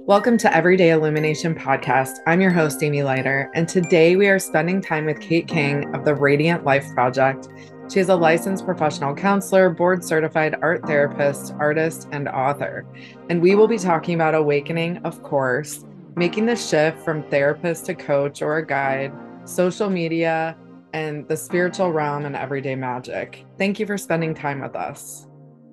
[0.00, 2.16] Welcome to Everyday Illumination Podcast.
[2.26, 6.04] I'm your host, Amy Leiter, and today we are spending time with Kate King of
[6.04, 7.48] the Radiant Life Project.
[7.88, 12.84] She is a licensed professional counselor, board certified art therapist, artist, and author.
[13.30, 15.84] And we will be talking about awakening, of course,
[16.16, 19.12] making the shift from therapist to coach or a guide,
[19.44, 20.56] social media,
[20.92, 23.44] and the spiritual realm and everyday magic.
[23.56, 25.28] Thank you for spending time with us.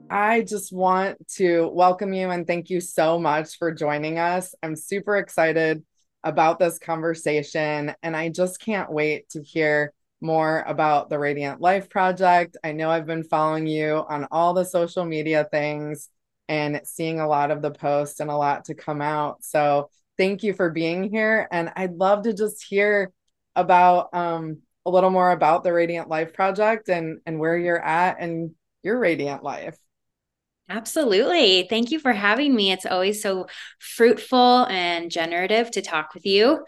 [0.09, 4.55] I just want to welcome you and thank you so much for joining us.
[4.63, 5.83] I'm super excited
[6.23, 11.89] about this conversation, and I just can't wait to hear more about the Radiant Life
[11.89, 12.57] Project.
[12.63, 16.09] I know I've been following you on all the social media things
[16.47, 19.43] and seeing a lot of the posts and a lot to come out.
[19.43, 21.47] So, thank you for being here.
[21.51, 23.13] And I'd love to just hear
[23.55, 28.17] about um, a little more about the Radiant Life Project and, and where you're at
[28.19, 28.51] and
[28.81, 29.77] your radiant life.
[30.69, 31.65] Absolutely.
[31.69, 32.71] Thank you for having me.
[32.71, 33.47] It's always so
[33.79, 36.63] fruitful and generative to talk with you.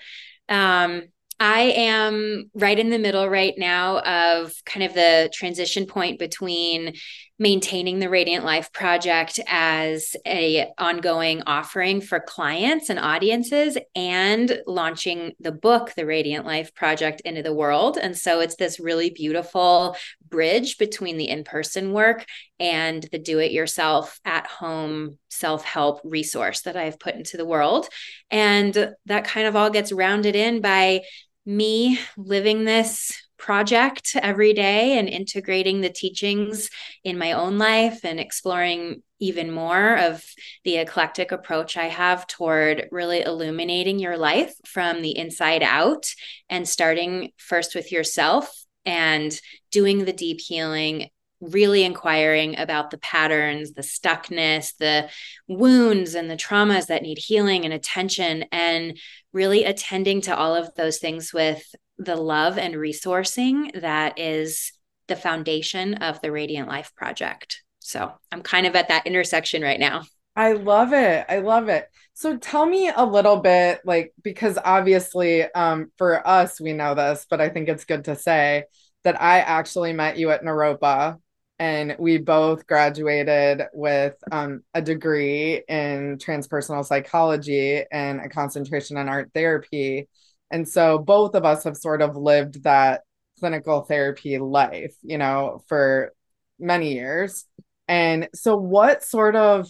[0.49, 1.03] Um,
[1.39, 6.93] I am right in the middle right now of kind of the transition point between
[7.41, 15.33] maintaining the Radiant Life project as a ongoing offering for clients and audiences and launching
[15.39, 17.97] the book The Radiant Life project into the world.
[17.97, 19.97] And so it's this really beautiful
[20.29, 22.27] bridge between the in-person work
[22.59, 27.87] and the do it yourself at home self-help resource that I've put into the world.
[28.29, 31.01] And that kind of all gets rounded in by
[31.43, 36.69] me living this project every day and integrating the teachings
[37.03, 40.23] in my own life and exploring even more of
[40.63, 46.05] the eclectic approach I have toward really illuminating your life from the inside out
[46.49, 49.37] and starting first with yourself and
[49.71, 51.09] doing the deep healing
[51.41, 55.09] really inquiring about the patterns, the stuckness, the
[55.47, 58.99] wounds, and the traumas that need healing and attention, and
[59.33, 61.63] really attending to all of those things with
[62.01, 64.71] the love and resourcing that is
[65.07, 67.63] the foundation of the Radiant Life Project.
[67.79, 70.03] So I'm kind of at that intersection right now.
[70.35, 71.25] I love it.
[71.29, 71.87] I love it.
[72.13, 77.27] So tell me a little bit like because obviously um for us we know this,
[77.29, 78.63] but I think it's good to say
[79.03, 81.17] that I actually met you at Naropa
[81.59, 89.07] and we both graduated with um, a degree in transpersonal psychology and a concentration in
[89.07, 90.09] art therapy.
[90.51, 93.01] And so both of us have sort of lived that
[93.39, 96.13] clinical therapy life, you know, for
[96.59, 97.45] many years.
[97.87, 99.67] And so, what sort of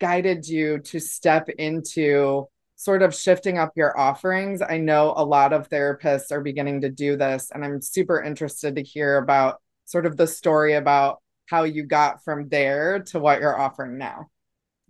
[0.00, 4.60] guided you to step into sort of shifting up your offerings?
[4.60, 8.74] I know a lot of therapists are beginning to do this, and I'm super interested
[8.76, 13.40] to hear about sort of the story about how you got from there to what
[13.40, 14.28] you're offering now.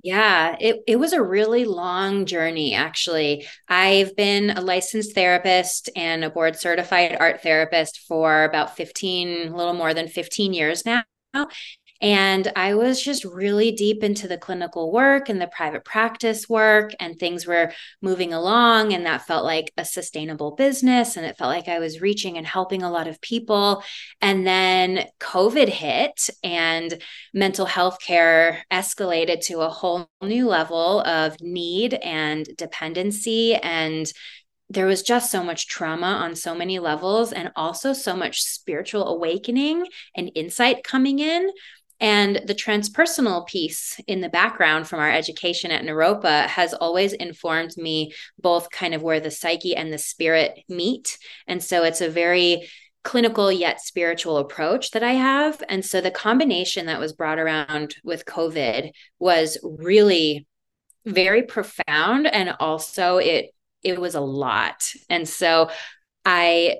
[0.02, 3.46] Yeah, it, it was a really long journey, actually.
[3.68, 9.56] I've been a licensed therapist and a board certified art therapist for about 15, a
[9.56, 11.04] little more than 15 years now.
[12.02, 16.92] And I was just really deep into the clinical work and the private practice work,
[16.98, 18.92] and things were moving along.
[18.92, 21.16] And that felt like a sustainable business.
[21.16, 23.84] And it felt like I was reaching and helping a lot of people.
[24.20, 27.00] And then COVID hit, and
[27.32, 33.54] mental health care escalated to a whole new level of need and dependency.
[33.54, 34.12] And
[34.68, 39.06] there was just so much trauma on so many levels and also so much spiritual
[39.06, 39.86] awakening
[40.16, 41.50] and insight coming in
[42.02, 47.76] and the transpersonal piece in the background from our education at Naropa has always informed
[47.76, 51.16] me both kind of where the psyche and the spirit meet.
[51.46, 52.68] And so it's a very
[53.04, 55.62] clinical yet spiritual approach that I have.
[55.68, 58.90] And so the combination that was brought around with COVID
[59.20, 60.44] was really
[61.04, 63.50] very profound and also it
[63.84, 64.92] it was a lot.
[65.08, 65.70] And so
[66.24, 66.78] I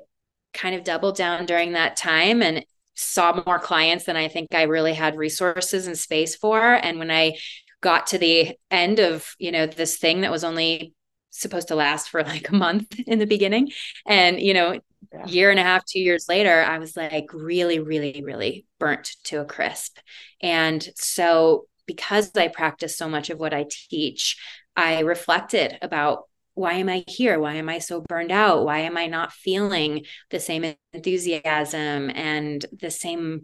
[0.53, 2.65] kind of doubled down during that time and
[2.95, 6.61] saw more clients than I think I really had resources and space for.
[6.61, 7.37] And when I
[7.81, 10.95] got to the end of, you know, this thing that was only
[11.31, 13.71] supposed to last for like a month in the beginning
[14.07, 14.79] and, you know,
[15.13, 15.27] yeah.
[15.27, 19.41] year and a half, 2 years later, I was like really really really burnt to
[19.41, 19.99] a crisp.
[20.41, 24.39] And so because I practice so much of what I teach,
[24.77, 27.39] I reflected about why am I here?
[27.39, 28.65] Why am I so burned out?
[28.65, 33.43] Why am I not feeling the same enthusiasm and the same?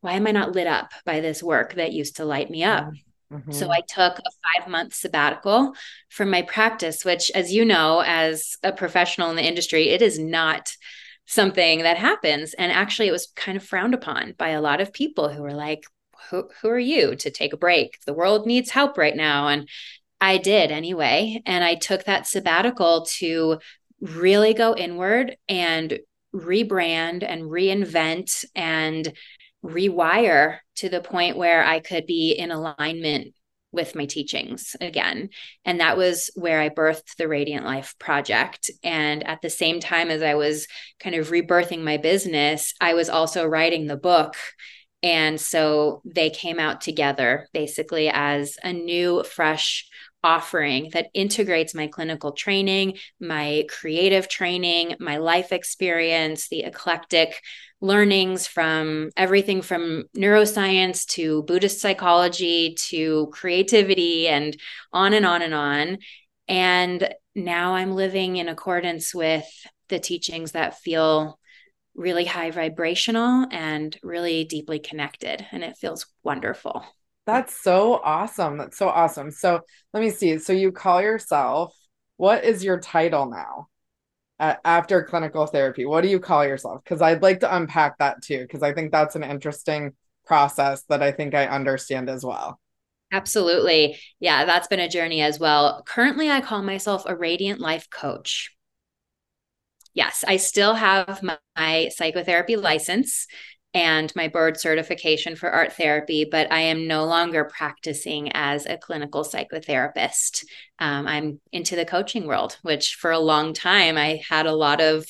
[0.00, 2.90] Why am I not lit up by this work that used to light me up?
[3.32, 3.52] Mm-hmm.
[3.52, 5.74] So I took a five month sabbatical
[6.10, 10.18] from my practice, which, as you know, as a professional in the industry, it is
[10.18, 10.72] not
[11.26, 12.54] something that happens.
[12.54, 15.54] And actually, it was kind of frowned upon by a lot of people who were
[15.54, 15.84] like,
[16.30, 17.98] who, who are you to take a break?
[18.06, 19.48] The world needs help right now.
[19.48, 19.68] And
[20.20, 21.42] I did anyway.
[21.46, 23.58] And I took that sabbatical to
[24.00, 25.98] really go inward and
[26.34, 29.12] rebrand and reinvent and
[29.64, 33.34] rewire to the point where I could be in alignment
[33.74, 35.30] with my teachings again.
[35.64, 38.70] And that was where I birthed the Radiant Life project.
[38.82, 40.66] And at the same time as I was
[41.00, 44.36] kind of rebirthing my business, I was also writing the book.
[45.04, 49.86] And so they came out together basically as a new, fresh
[50.22, 57.42] offering that integrates my clinical training, my creative training, my life experience, the eclectic
[57.82, 64.56] learnings from everything from neuroscience to Buddhist psychology to creativity and
[64.90, 65.98] on and on and on.
[66.48, 69.44] And now I'm living in accordance with
[69.90, 71.38] the teachings that feel
[71.94, 75.46] really high vibrational and really deeply connected.
[75.52, 76.84] And it feels wonderful.
[77.26, 78.58] That's so awesome.
[78.58, 79.30] That's so awesome.
[79.30, 79.60] So
[79.92, 80.38] let me see.
[80.38, 81.74] So you call yourself,
[82.16, 83.68] what is your title now?
[84.38, 86.82] Uh, after clinical therapy, what do you call yourself?
[86.82, 89.92] Because I'd like to unpack that too, because I think that's an interesting
[90.26, 92.60] process that I think I understand as well.
[93.12, 93.96] Absolutely.
[94.18, 95.84] Yeah, that's been a journey as well.
[95.86, 98.53] Currently, I call myself a radiant life coach.
[99.94, 103.26] Yes, I still have my, my psychotherapy license
[103.72, 108.76] and my board certification for art therapy, but I am no longer practicing as a
[108.76, 110.44] clinical psychotherapist.
[110.78, 114.80] Um, I'm into the coaching world, which for a long time I had a lot
[114.80, 115.06] of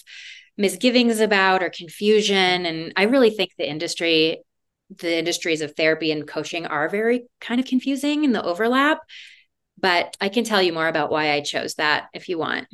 [0.56, 2.64] misgivings about or confusion.
[2.64, 4.42] And I really think the industry,
[4.88, 9.00] the industries of therapy and coaching are very kind of confusing in the overlap.
[9.78, 12.66] But I can tell you more about why I chose that if you want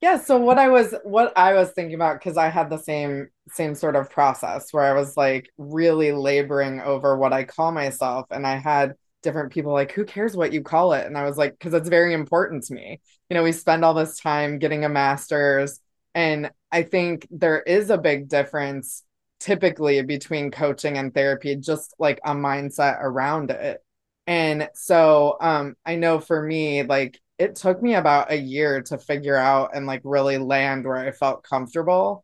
[0.00, 3.28] yeah so what i was what i was thinking about because i had the same
[3.50, 8.26] same sort of process where i was like really laboring over what i call myself
[8.30, 11.06] and i had different people like who cares what you call it?
[11.06, 13.00] And i was like because it's very important to me.
[13.28, 15.80] You know we spend all this time getting a master's
[16.14, 19.04] and i think there is a big difference
[19.38, 23.80] typically between coaching and therapy just like a mindset around it.
[24.26, 28.98] And so um i know for me like it took me about a year to
[28.98, 32.22] figure out and like really land where I felt comfortable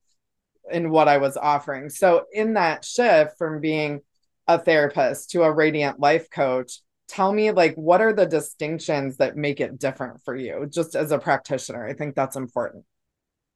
[0.71, 1.89] in what I was offering.
[1.89, 4.03] So in that shift from being
[4.47, 9.39] a therapist to a radiant life coach, tell me like what are the distinctions that
[9.39, 11.87] make it different for you just as a practitioner?
[11.87, 12.85] I think that's important.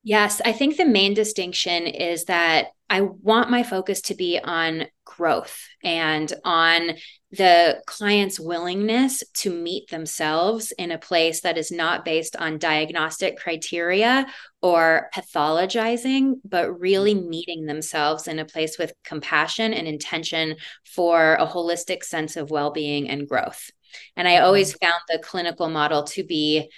[0.03, 4.87] Yes, I think the main distinction is that I want my focus to be on
[5.05, 6.93] growth and on
[7.31, 13.37] the client's willingness to meet themselves in a place that is not based on diagnostic
[13.37, 14.27] criteria
[14.63, 21.47] or pathologizing, but really meeting themselves in a place with compassion and intention for a
[21.47, 23.71] holistic sense of well being and growth.
[24.17, 24.87] And I always mm-hmm.
[24.87, 26.71] found the clinical model to be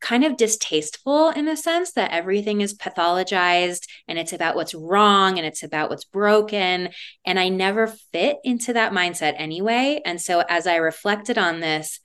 [0.00, 5.38] kind of distasteful in a sense that everything is pathologized and it's about what's wrong
[5.38, 6.90] and it's about what's broken.
[7.24, 10.00] And I never fit into that mindset anyway.
[10.04, 12.00] And so as I reflected on this,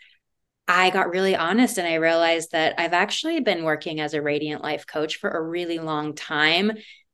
[0.67, 4.63] I got really honest and I realized that I've actually been working as a radiant
[4.63, 6.71] life coach for a really long time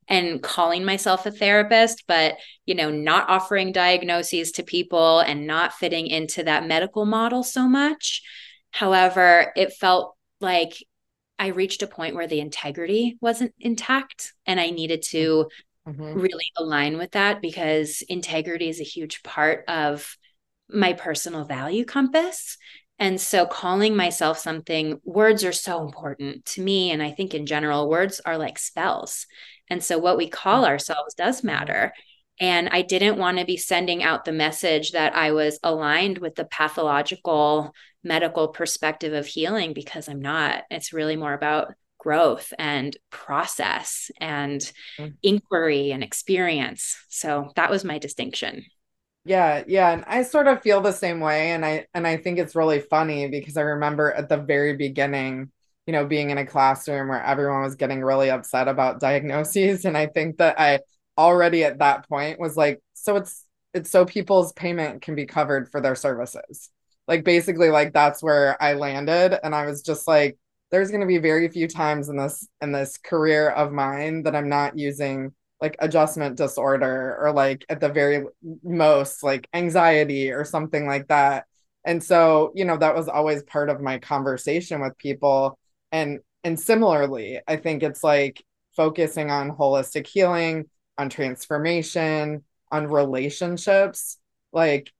[0.07, 2.35] and calling myself a therapist but
[2.65, 7.67] you know not offering diagnoses to people and not fitting into that medical model so
[7.67, 8.23] much
[8.71, 10.73] however it felt like
[11.39, 15.49] I reached a point where the integrity wasn't intact and I needed to
[15.87, 16.13] mm-hmm.
[16.13, 20.15] really align with that because integrity is a huge part of
[20.69, 22.57] my personal value compass.
[22.99, 26.91] And so calling myself something, words are so important to me.
[26.91, 29.25] And I think in general, words are like spells.
[29.67, 30.71] And so what we call mm-hmm.
[30.71, 31.93] ourselves does matter.
[32.39, 36.35] And I didn't want to be sending out the message that I was aligned with
[36.35, 40.63] the pathological medical perspective of healing because I'm not.
[40.69, 44.59] It's really more about growth and process and
[44.97, 45.09] mm-hmm.
[45.21, 46.97] inquiry and experience.
[47.09, 48.65] So that was my distinction.
[49.23, 52.39] Yeah, yeah, and I sort of feel the same way and I and I think
[52.39, 55.51] it's really funny because I remember at the very beginning,
[55.85, 59.95] you know, being in a classroom where everyone was getting really upset about diagnoses and
[59.95, 60.79] I think that I
[61.19, 65.69] already at that point was like so it's it's so people's payment can be covered
[65.69, 66.71] for their services
[67.07, 70.37] like basically like that's where I landed and I was just like
[70.71, 74.35] there's going to be very few times in this in this career of mine that
[74.35, 78.25] I'm not using like adjustment disorder or like at the very
[78.63, 81.45] most like anxiety or something like that.
[81.85, 85.57] And so, you know, that was always part of my conversation with people
[85.91, 88.43] and and similarly, I think it's like
[88.75, 90.65] focusing on holistic healing,
[90.97, 94.17] on transformation, on relationships.
[94.51, 94.91] Like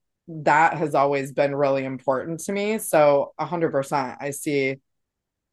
[0.43, 2.77] that has always been really important to me.
[2.77, 4.77] So 100% I see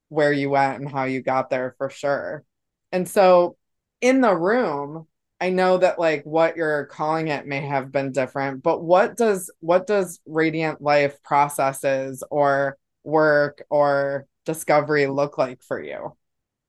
[0.09, 2.45] where you went and how you got there for sure.
[2.93, 3.57] And so
[4.01, 5.07] in the room,
[5.41, 9.51] I know that like what you're calling it may have been different, but what does
[9.61, 16.17] what does radiant life processes or work or discovery look like for you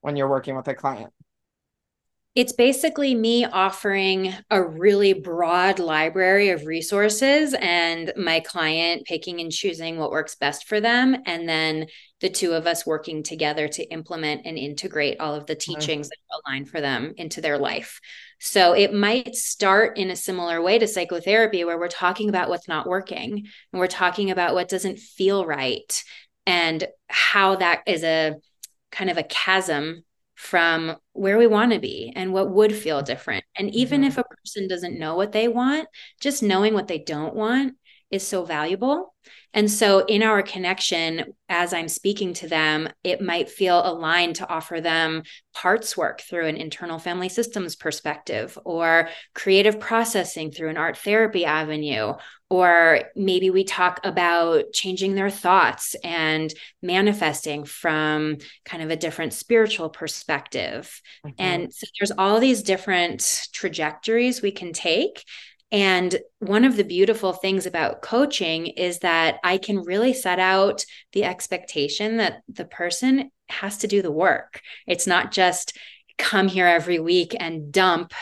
[0.02, 1.14] when you're working with a client?
[2.36, 9.52] It's basically me offering a really broad library of resources and my client picking and
[9.52, 11.18] choosing what works best for them.
[11.26, 11.88] And then
[12.22, 16.18] the two of us working together to implement and integrate all of the teachings that
[16.48, 18.00] align for them into their life.
[18.40, 22.68] So it might start in a similar way to psychotherapy, where we're talking about what's
[22.68, 26.04] not working and we're talking about what doesn't feel right
[26.46, 28.36] and how that is a
[28.92, 30.04] kind of a chasm
[30.40, 33.44] from where we want to be and what would feel different.
[33.58, 34.08] And even mm-hmm.
[34.08, 35.90] if a person doesn't know what they want,
[36.22, 37.76] just knowing what they don't want
[38.10, 39.14] is so valuable.
[39.54, 44.48] And so, in our connection, as I'm speaking to them, it might feel aligned to
[44.48, 50.78] offer them parts work through an internal family systems perspective, or creative processing through an
[50.78, 52.14] art therapy avenue.
[52.52, 56.52] Or maybe we talk about changing their thoughts and
[56.82, 61.02] manifesting from kind of a different spiritual perspective.
[61.26, 61.36] Mm-hmm.
[61.40, 65.24] And so, there's all these different trajectories we can take.
[65.72, 70.84] And one of the beautiful things about coaching is that I can really set out
[71.14, 74.62] the expectation that the person has to do the work.
[74.88, 75.78] It's not just
[76.18, 78.14] come here every week and dump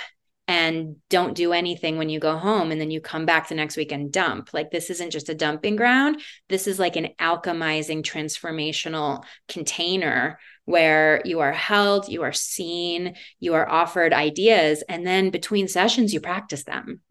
[0.49, 3.75] and don't do anything when you go home and then you come back the next
[3.75, 4.49] week and dump.
[4.53, 6.21] Like this isn't just a dumping ground.
[6.47, 13.55] This is like an alchemizing transformational container where you are held, you are seen, you
[13.55, 17.01] are offered ideas and then between sessions you practice them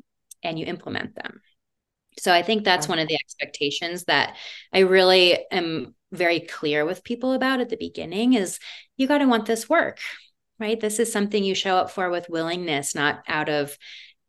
[0.47, 1.41] and you implement them.
[2.19, 4.37] So I think that's one of the expectations that
[4.73, 8.59] I really am very clear with people about at the beginning is
[8.97, 9.99] you got to want this work,
[10.59, 10.81] right?
[10.81, 13.77] This is something you show up for with willingness, not out of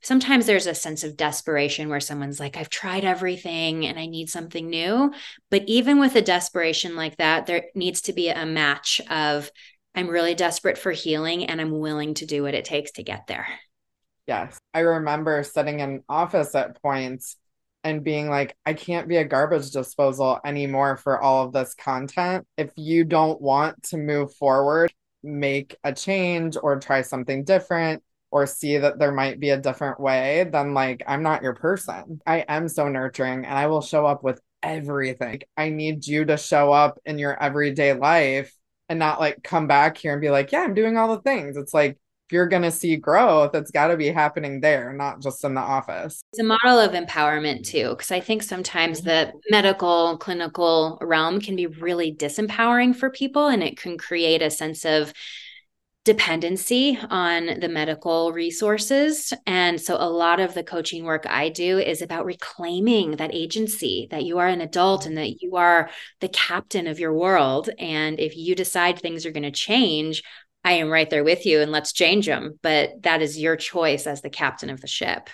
[0.02, 4.30] sometimes there's a sense of desperation where someone's like, I've tried everything and I need
[4.30, 5.12] something new.
[5.50, 9.52] But even with a desperation like that, there needs to be a match of,
[9.96, 13.28] I'm really desperate for healing and I'm willing to do what it takes to get
[13.28, 13.48] there.
[14.28, 14.60] Yes.
[14.74, 17.38] I remember sitting in office at points
[17.84, 22.46] and being like, I can't be a garbage disposal anymore for all of this content.
[22.58, 24.92] If you don't want to move forward,
[25.24, 30.02] make a change or try something different or see that there might be a different
[30.02, 32.22] way, then like, I'm not your person.
[32.28, 35.44] I am so nurturing and I will show up with everything.
[35.56, 38.54] I need you to show up in your everyday life
[38.90, 41.56] and not like come back here and be like, yeah, I'm doing all the things.
[41.56, 41.98] It's like,
[42.32, 45.62] you're going to see growth, it's got to be happening there, not just in the
[45.62, 46.22] office.
[46.32, 49.10] It's a model of empowerment too, because I think sometimes mm-hmm.
[49.10, 54.50] the medical, clinical realm can be really disempowering for people and it can create a
[54.50, 55.14] sense of
[56.08, 59.34] dependency on the medical resources.
[59.46, 64.08] And so a lot of the coaching work I do is about reclaiming that agency
[64.10, 65.90] that you are an adult and that you are
[66.22, 67.70] the captain of your world.
[67.78, 70.24] And if you decide things are going to change,
[70.68, 72.60] I am right there with you and let's change them.
[72.62, 75.30] But that is your choice as the captain of the ship.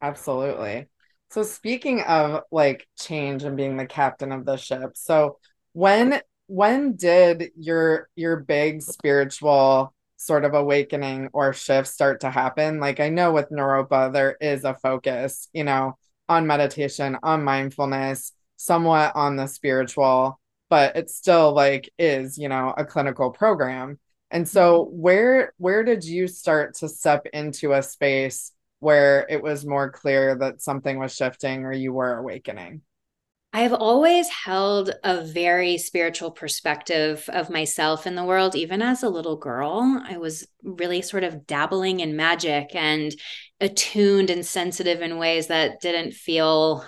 [0.00, 0.86] Absolutely.
[1.28, 5.38] So speaking of like change and being the captain of the ship, so
[5.74, 12.80] when when did your your big spiritual sort of awakening or shift start to happen?
[12.80, 15.98] Like I know with Naropa there is a focus, you know,
[16.30, 22.72] on meditation, on mindfulness, somewhat on the spiritual, but it still like is, you know,
[22.74, 23.98] a clinical program.
[24.30, 25.00] And so mm-hmm.
[25.00, 30.36] where where did you start to step into a space where it was more clear
[30.36, 32.82] that something was shifting or you were awakening?
[33.52, 38.54] I've always held a very spiritual perspective of myself in the world.
[38.54, 43.14] Even as a little girl, I was really sort of dabbling in magic and
[43.58, 46.84] attuned and sensitive in ways that didn't feel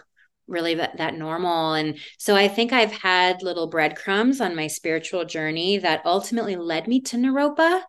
[0.48, 1.74] really that, that normal.
[1.74, 6.88] And so I think I've had little breadcrumbs on my spiritual journey that ultimately led
[6.88, 7.82] me to Naropa.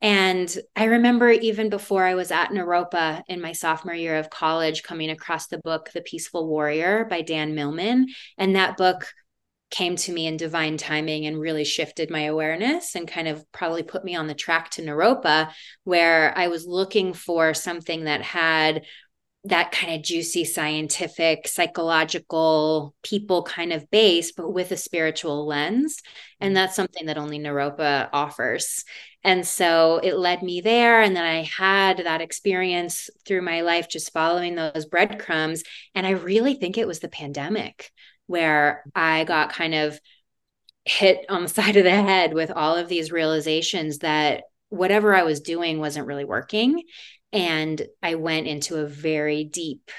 [0.00, 4.82] And I remember even before I was at Naropa in my sophomore year of college,
[4.84, 8.06] coming across the book, The Peaceful Warrior by Dan Millman.
[8.36, 9.12] And that book
[9.70, 13.82] came to me in divine timing and really shifted my awareness and kind of probably
[13.82, 15.50] put me on the track to Naropa,
[15.84, 18.84] where I was looking for something that had
[19.48, 25.98] that kind of juicy scientific psychological people kind of base but with a spiritual lens
[26.40, 26.54] and mm.
[26.54, 28.84] that's something that only naropa offers
[29.24, 31.02] And so it led me there.
[31.02, 35.64] And then I had that experience through my life, just following those breadcrumbs.
[35.94, 37.90] And I really think it was the pandemic
[38.26, 40.00] where I got kind of
[40.84, 45.24] hit on the side of the head with all of these realizations that whatever I
[45.24, 46.82] was doing wasn't really working.
[47.32, 49.90] And I went into a very deep,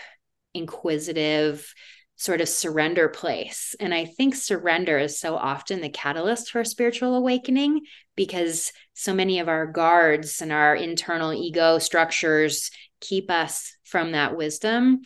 [0.54, 1.74] inquisitive,
[2.16, 3.76] sort of surrender place.
[3.80, 7.82] And I think surrender is so often the catalyst for spiritual awakening
[8.18, 14.36] because so many of our guards and our internal ego structures keep us from that
[14.36, 15.00] wisdom.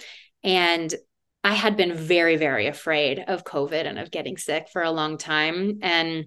[0.44, 0.92] And
[1.44, 5.20] I had been very, very afraid of COVID and of getting sick for a long
[5.20, 5.80] time.
[5.84, 6.26] And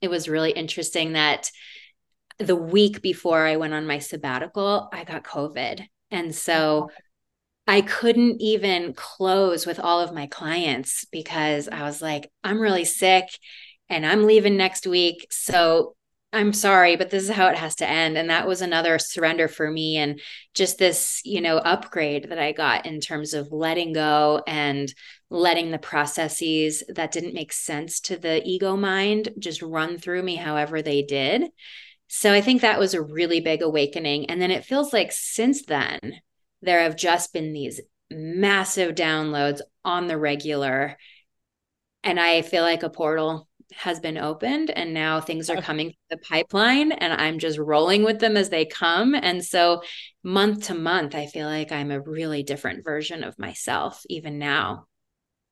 [0.00, 1.50] it was really interesting that
[2.38, 5.86] the week before I went on my sabbatical, I got COVID.
[6.10, 6.90] And so
[7.66, 12.84] I couldn't even close with all of my clients because I was like, I'm really
[12.84, 13.26] sick
[13.88, 15.26] and I'm leaving next week.
[15.30, 15.96] So
[16.32, 18.18] I'm sorry, but this is how it has to end.
[18.18, 20.20] And that was another surrender for me and
[20.54, 24.92] just this, you know, upgrade that I got in terms of letting go and
[25.30, 30.36] letting the processes that didn't make sense to the ego mind just run through me
[30.36, 31.44] however they did.
[32.08, 34.30] So I think that was a really big awakening.
[34.30, 36.00] And then it feels like since then,
[36.62, 40.96] there have just been these massive downloads on the regular.
[42.04, 46.16] And I feel like a portal has been opened and now things are coming through
[46.16, 49.14] the pipeline and I'm just rolling with them as they come.
[49.14, 49.82] And so
[50.22, 54.86] month to month, I feel like I'm a really different version of myself even now.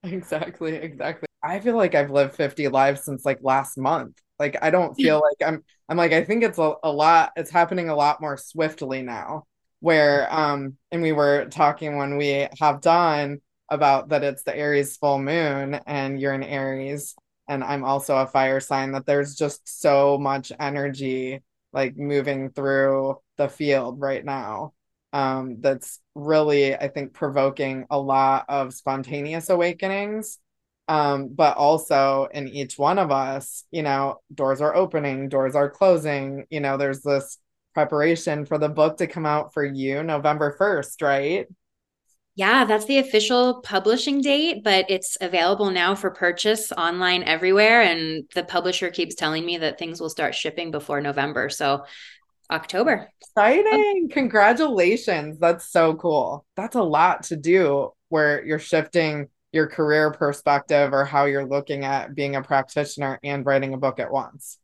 [0.04, 1.26] Exactly, exactly.
[1.42, 4.20] I feel like I've lived 50 lives since like last month.
[4.38, 7.50] Like I don't feel like I'm I'm like I think it's a, a lot it's
[7.50, 9.44] happening a lot more swiftly now
[9.80, 14.96] where um and we were talking when we have done about that it's the Aries
[14.96, 17.14] full moon and you're in Aries
[17.48, 23.20] and I'm also a fire sign that there's just so much energy like moving through
[23.36, 24.72] the field right now
[25.12, 30.38] um that's really I think provoking a lot of spontaneous awakenings
[30.88, 35.70] um but also in each one of us you know doors are opening doors are
[35.70, 37.38] closing you know there's this
[37.74, 41.46] preparation for the book to come out for you November 1st, right?
[42.36, 47.82] Yeah, that's the official publishing date, but it's available now for purchase online everywhere.
[47.82, 51.48] And the publisher keeps telling me that things will start shipping before November.
[51.48, 51.84] So
[52.50, 53.08] October.
[53.20, 54.08] Exciting.
[54.10, 55.38] Congratulations.
[55.38, 56.44] That's so cool.
[56.56, 61.84] That's a lot to do where you're shifting your career perspective or how you're looking
[61.84, 64.58] at being a practitioner and writing a book at once.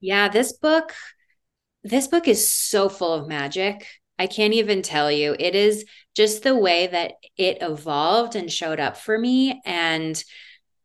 [0.00, 0.94] Yeah, this book
[1.84, 3.86] this book is so full of magic.
[4.18, 5.36] I can't even tell you.
[5.38, 5.84] It is
[6.16, 10.22] just the way that it evolved and showed up for me and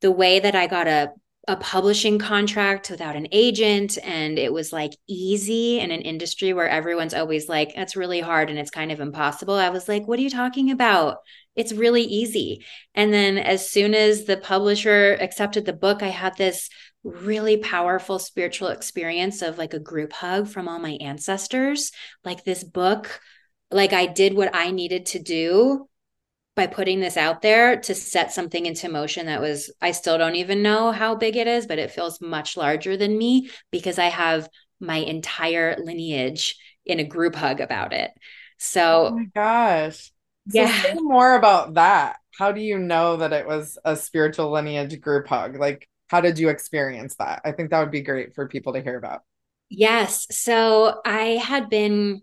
[0.02, 1.12] the way that I got a
[1.50, 6.70] a publishing contract without an agent and it was like easy in an industry where
[6.70, 9.56] everyone's always like that's really hard and it's kind of impossible.
[9.56, 11.18] I was like, what are you talking about?
[11.56, 12.64] It's really easy.
[12.94, 16.70] And then as soon as the publisher accepted the book, I had this
[17.04, 21.92] really powerful spiritual experience of like a group hug from all my ancestors.
[22.24, 23.20] Like this book,
[23.72, 25.89] like I did what I needed to do
[26.56, 30.36] by putting this out there to set something into motion that was, I still don't
[30.36, 34.08] even know how big it is, but it feels much larger than me because I
[34.08, 38.12] have my entire lineage in a group hug about it.
[38.58, 40.12] So, oh my gosh.
[40.50, 40.96] So yeah.
[40.96, 42.18] more about that.
[42.38, 45.58] How do you know that it was a spiritual lineage group hug?
[45.58, 47.42] Like, how did you experience that?
[47.46, 49.22] I think that would be great for people to hear about.
[49.70, 50.26] Yes.
[50.32, 52.22] So I had been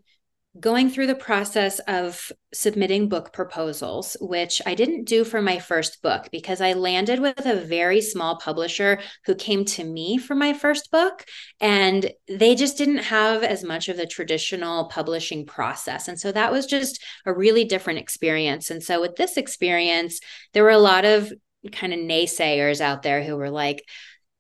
[0.60, 6.02] going through the process of submitting book proposals, which I didn't do for my first
[6.02, 10.52] book because I landed with a very small publisher who came to me for my
[10.52, 11.24] first book.
[11.60, 16.08] And they just didn't have as much of the traditional publishing process.
[16.08, 18.70] And so that was just a really different experience.
[18.70, 20.20] And so with this experience,
[20.52, 21.32] there were a lot of
[21.72, 23.82] kind of naysayers out there who were like,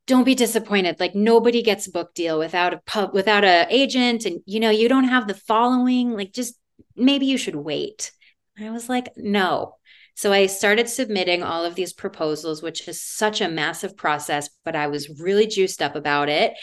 [0.06, 1.00] don't be disappointed.
[1.00, 4.70] Like nobody gets a book deal without a pub, without a agent, and you know
[4.70, 6.12] you don't have the following.
[6.12, 6.58] Like just
[6.94, 8.12] maybe you should wait.
[8.58, 9.76] I was like, no.
[10.14, 14.74] So I started submitting all of these proposals, which is such a massive process, but
[14.74, 16.54] I was really juiced up about it.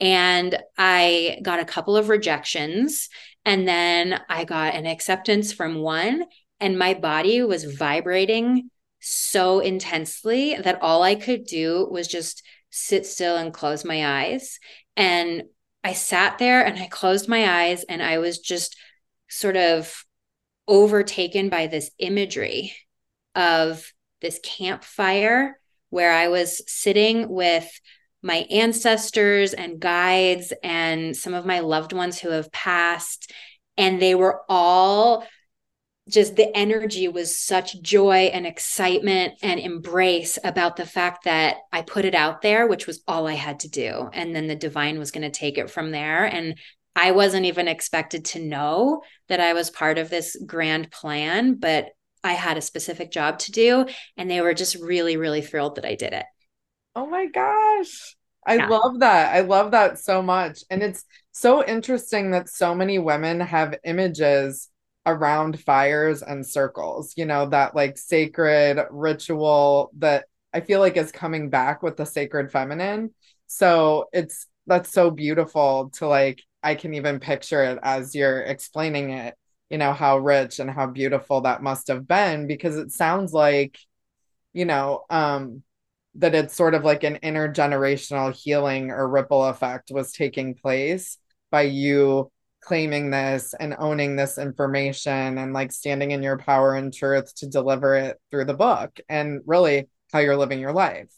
[0.00, 3.10] And I got a couple of rejections.
[3.44, 6.24] And then I got an acceptance from one,
[6.60, 13.06] and my body was vibrating so intensely that all I could do was just sit
[13.06, 14.58] still and close my eyes.
[14.96, 15.44] And
[15.84, 18.76] I sat there and I closed my eyes and I was just
[19.28, 20.04] sort of
[20.66, 22.74] overtaken by this imagery
[23.34, 25.58] of this campfire
[25.90, 27.68] where I was sitting with
[28.22, 33.32] my ancestors and guides and some of my loved ones who have passed.
[33.76, 35.26] And they were all
[36.08, 41.82] just the energy was such joy and excitement and embrace about the fact that I
[41.82, 44.08] put it out there, which was all I had to do.
[44.12, 46.24] And then the divine was going to take it from there.
[46.24, 46.58] And
[46.96, 51.90] I wasn't even expected to know that I was part of this grand plan, but
[52.24, 53.86] I had a specific job to do.
[54.16, 56.26] And they were just really, really thrilled that I did it.
[56.96, 58.16] Oh my gosh.
[58.44, 58.68] I yeah.
[58.68, 59.34] love that.
[59.34, 60.64] I love that so much.
[60.68, 64.68] And it's so interesting that so many women have images
[65.04, 71.12] around fires and circles, you know, that like sacred ritual that I feel like is
[71.12, 73.12] coming back with the sacred feminine.
[73.46, 79.10] So it's that's so beautiful to like, I can even picture it as you're explaining
[79.10, 79.34] it,
[79.70, 83.76] you know, how rich and how beautiful that must have been because it sounds like,
[84.52, 85.64] you know, um,
[86.16, 91.18] that it's sort of like an intergenerational healing or ripple effect was taking place
[91.50, 92.30] by you
[92.62, 97.46] claiming this and owning this information and like standing in your power and truth to
[97.46, 101.10] deliver it through the book and really how you're living your life.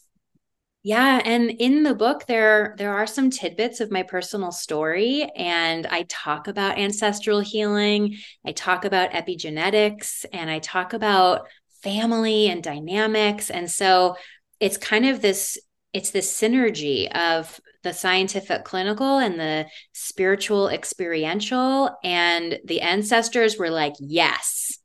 [0.83, 5.87] Yeah, and in the book there there are some tidbits of my personal story and
[5.87, 11.49] I talk about ancestral healing, I talk about epigenetics and I talk about
[11.83, 14.17] family and dynamics and so
[14.61, 15.59] it's kind of this
[15.93, 23.71] it's this synergy of the scientific clinical and the spiritual experiential and the ancestors were
[23.71, 24.81] like yes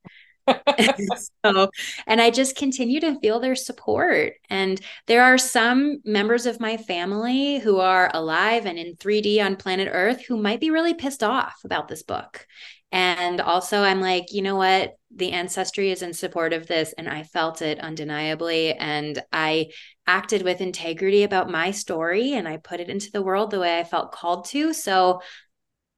[1.45, 1.69] so,
[2.07, 4.33] and I just continue to feel their support.
[4.49, 9.55] And there are some members of my family who are alive and in 3D on
[9.55, 12.45] planet Earth who might be really pissed off about this book.
[12.91, 14.95] And also, I'm like, you know what?
[15.15, 16.93] The ancestry is in support of this.
[16.97, 18.73] And I felt it undeniably.
[18.73, 19.67] And I
[20.07, 23.79] acted with integrity about my story and I put it into the world the way
[23.79, 24.73] I felt called to.
[24.73, 25.21] So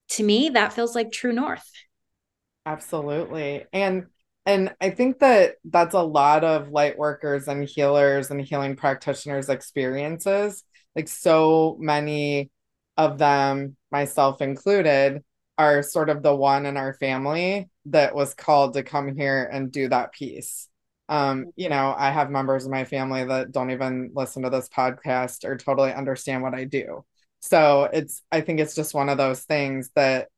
[0.10, 1.70] to me, that feels like true north.
[2.66, 3.66] Absolutely.
[3.74, 4.08] And
[4.46, 9.50] and I think that that's a lot of light workers and healers and healing practitioners
[9.50, 10.64] experiences.
[10.96, 12.50] Like so many
[12.98, 15.24] of them, myself included,
[15.62, 19.72] are sort of the one in our family that was called to come here and
[19.72, 20.68] do that piece.
[21.08, 24.70] Um, you know, I have members of my family that don't even listen to this
[24.70, 27.06] podcast or totally understand what I do.
[27.42, 30.30] So it's, I think it's just one of those things that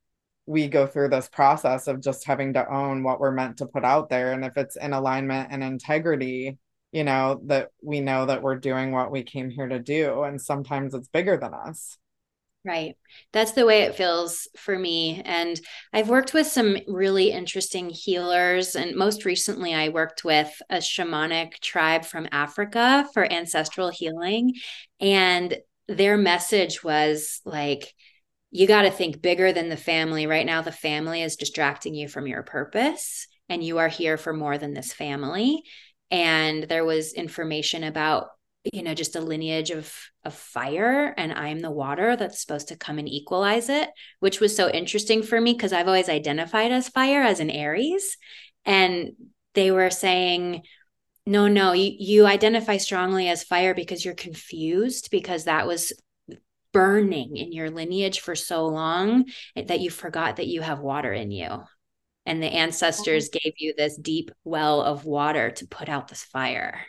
[0.45, 3.86] we go through this process of just having to own what we're meant to put
[3.86, 4.33] out there.
[4.33, 6.57] And if it's in alignment and integrity,
[6.91, 10.23] you know, that we know that we're doing what we came here to do.
[10.23, 11.97] And sometimes it's bigger than us.
[12.65, 12.95] Right.
[13.34, 15.21] That's the way it feels for me.
[15.26, 15.60] And
[15.91, 18.78] I've worked with some really interesting healers.
[18.78, 24.54] And most recently, I worked with a shamanic tribe from Africa for ancestral healing.
[25.02, 25.58] And
[25.89, 27.93] their message was like,
[28.49, 30.26] you got to think bigger than the family.
[30.26, 34.32] Right now, the family is distracting you from your purpose, and you are here for
[34.32, 35.63] more than this family.
[36.12, 38.28] And there was information about
[38.71, 42.78] you know just a lineage of of fire and i'm the water that's supposed to
[42.78, 46.88] come and equalize it which was so interesting for me because i've always identified as
[46.89, 48.17] fire as an aries.
[48.65, 49.13] And
[49.54, 50.63] they were saying
[51.26, 55.93] no no you, you identify strongly as fire because you're confused because that was
[56.71, 61.30] burning in your lineage for so long that you forgot that you have water in
[61.30, 61.63] you.
[62.26, 63.38] And the ancestors oh.
[63.38, 66.86] gave you this deep well of water to put out this fire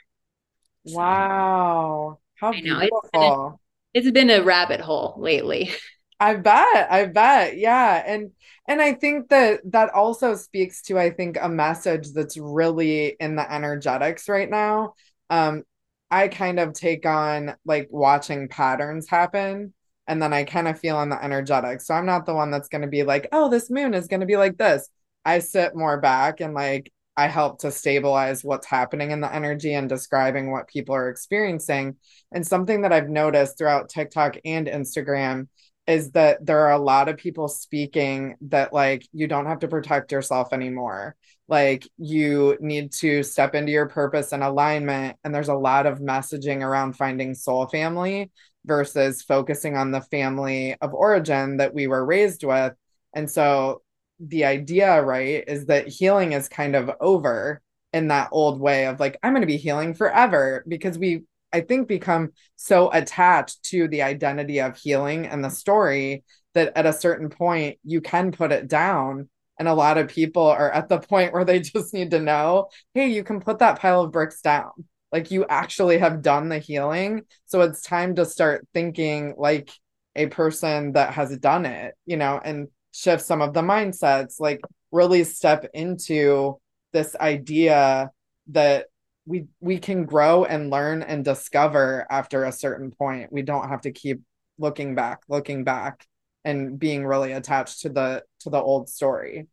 [0.85, 2.19] Wow.
[2.37, 2.79] How I know.
[2.81, 3.01] Beautiful.
[3.03, 3.57] It's been, a,
[3.95, 5.73] it's been a rabbit hole lately.
[6.21, 6.91] I bet.
[6.91, 7.57] I bet.
[7.59, 8.03] Yeah.
[8.07, 8.33] And
[8.67, 13.37] and I think that that also speaks to I think a message that's really in
[13.37, 14.95] the energetics right now.
[15.29, 15.65] Um
[16.11, 19.75] I kind of take on like watching patterns happen
[20.07, 21.87] and then I kind of feel in the energetics.
[21.87, 24.21] So I'm not the one that's going to be like, "Oh, this moon is going
[24.21, 24.89] to be like this."
[25.25, 29.75] I sit more back and like I help to stabilize what's happening in the energy
[29.75, 31.97] and describing what people are experiencing.
[32.33, 35.49] And something that I've noticed throughout TikTok and Instagram
[35.87, 39.69] is that there are a lot of people speaking that like you don't have to
[39.69, 41.15] protect yourself anymore.
[41.47, 45.19] Like you need to step into your purpose and alignment.
[45.23, 48.31] And there's a lot of messaging around finding soul family
[48.65, 52.73] versus focusing on the family of origin that we were raised with.
[53.15, 53.83] And so
[54.21, 57.61] the idea, right, is that healing is kind of over
[57.93, 61.23] in that old way of like, I'm going to be healing forever because we,
[61.53, 66.25] I think, become so attached to the identity of healing and the story
[66.55, 69.29] that at a certain point you can put it down.
[69.59, 72.69] And a lot of people are at the point where they just need to know,
[72.95, 74.71] hey, you can put that pile of bricks down.
[75.13, 79.71] like you actually have done the healing so it's time to start thinking like
[80.17, 84.61] a person that has done it you know and shift some of the mindsets like
[84.93, 86.59] really step into
[86.93, 88.11] this idea
[88.49, 88.87] that
[89.27, 93.33] we we can grow and learn and discover after a certain point.
[93.33, 94.21] We don't have to keep
[94.59, 96.07] looking back looking back
[96.45, 99.49] and being really attached to the to the old story.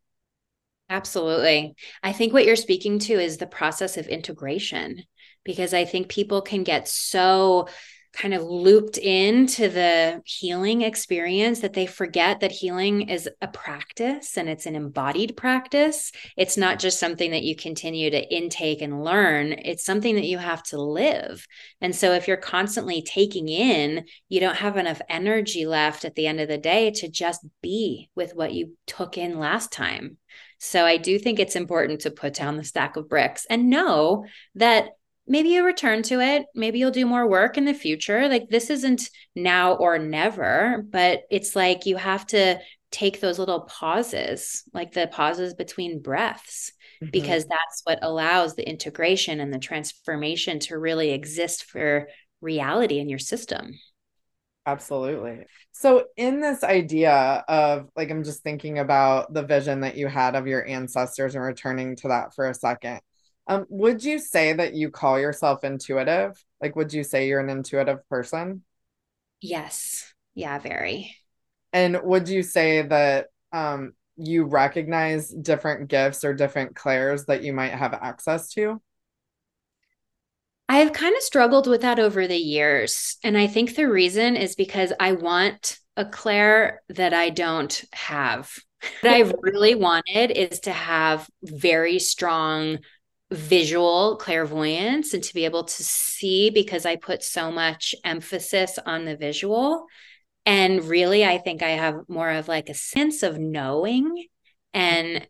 [0.88, 1.74] Absolutely.
[2.02, 5.02] I think what you're speaking to is the process of integration
[5.44, 7.68] because i think people can get so
[8.12, 14.36] kind of looped into the healing experience that they forget that healing is a practice
[14.36, 16.12] and it's an embodied practice.
[16.36, 20.38] It's not just something that you continue to intake and learn, it's something that you
[20.38, 21.46] have to live.
[21.80, 26.26] And so if you're constantly taking in, you don't have enough energy left at the
[26.26, 30.18] end of the day to just be with what you took in last time.
[30.58, 34.26] So I do think it's important to put down the stack of bricks and know
[34.54, 34.90] that
[35.26, 36.46] maybe you return to it.
[36.54, 38.28] Maybe you'll do more work in the future.
[38.28, 42.58] Like this isn't now or never, but it's like you have to
[42.90, 47.10] take those little pauses, like the pauses between breaths, mm-hmm.
[47.10, 52.08] because that's what allows the integration and the transformation to really exist for
[52.40, 53.72] reality in your system.
[54.64, 55.44] Absolutely.
[55.72, 60.36] So, in this idea of like, I'm just thinking about the vision that you had
[60.36, 63.00] of your ancestors and returning to that for a second.
[63.48, 66.42] Um, would you say that you call yourself intuitive?
[66.60, 68.62] Like, would you say you're an intuitive person?
[69.42, 70.14] Yes.
[70.34, 71.16] Yeah, very.
[71.72, 77.52] And would you say that um you recognize different gifts or different clairs that you
[77.52, 78.80] might have access to?
[80.68, 83.16] I've kind of struggled with that over the years.
[83.22, 88.50] And I think the reason is because I want a clair that I don't have.
[89.00, 92.78] What I've really wanted is to have very strong
[93.32, 99.04] visual clairvoyance and to be able to see because I put so much emphasis on
[99.04, 99.86] the visual.
[100.44, 104.26] And really, I think I have more of like a sense of knowing.
[104.74, 105.26] And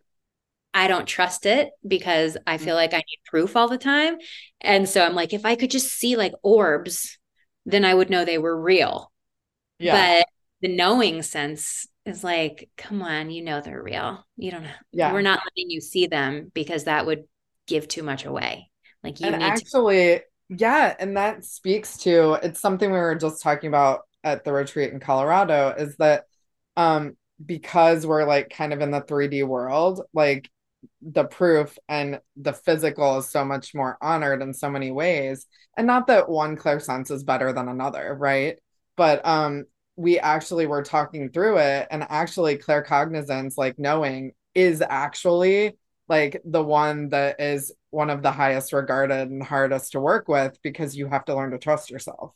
[0.74, 4.16] I don't trust it because I feel like I need proof all the time.
[4.60, 7.18] And so I'm like, if I could just see like orbs,
[7.66, 9.12] then I would know they were real.
[9.78, 10.18] Yeah.
[10.20, 10.26] But
[10.62, 14.26] the knowing sense is like, come on, you know they're real.
[14.36, 14.70] You don't know.
[14.92, 15.12] Yeah.
[15.12, 17.24] We're not letting you see them because that would
[17.72, 18.70] give too much away.
[19.02, 23.14] Like you and need actually, to- yeah, and that speaks to it's something we were
[23.14, 26.24] just talking about at the retreat in Colorado is that
[26.76, 30.50] um because we're like kind of in the 3D world, like
[31.02, 35.46] the proof and the physical is so much more honored in so many ways.
[35.76, 38.58] And not that one clairsense is better than another, right?
[38.96, 39.64] But um
[39.96, 45.76] we actually were talking through it and actually claircognizance, like knowing is actually
[46.08, 50.58] like the one that is one of the highest regarded and hardest to work with
[50.62, 52.32] because you have to learn to trust yourself.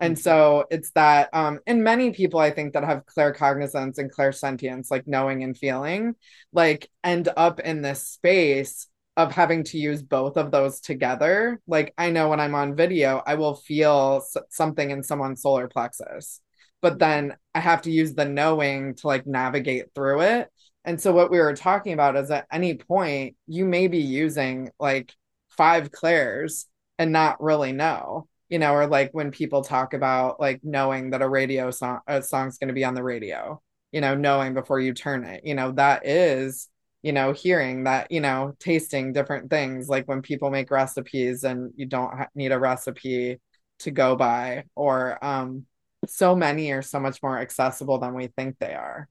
[0.00, 4.90] And so it's that um and many people I think that have claircognizance and clairsentience,
[4.90, 6.14] like knowing and feeling,
[6.52, 11.60] like end up in this space of having to use both of those together.
[11.66, 16.40] Like I know when I'm on video, I will feel something in someone's solar plexus,
[16.82, 20.50] but then I have to use the knowing to like navigate through it.
[20.84, 24.70] And so what we were talking about is at any point you may be using
[24.78, 25.14] like
[25.50, 26.66] five clairs
[26.98, 31.22] and not really know, you know, or like when people talk about like knowing that
[31.22, 33.60] a radio song a song's going to be on the radio,
[33.92, 36.68] you know, knowing before you turn it, you know, that is,
[37.02, 41.72] you know, hearing that, you know, tasting different things like when people make recipes and
[41.76, 43.40] you don't ha- need a recipe
[43.80, 45.66] to go by or um
[46.06, 49.08] so many are so much more accessible than we think they are.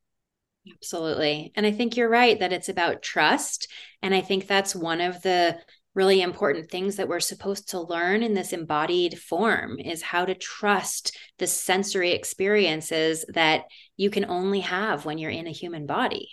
[0.71, 1.51] Absolutely.
[1.55, 3.67] And I think you're right that it's about trust.
[4.01, 5.57] And I think that's one of the
[5.95, 10.33] really important things that we're supposed to learn in this embodied form is how to
[10.33, 13.65] trust the sensory experiences that
[13.97, 16.29] you can only have when you're in a human body.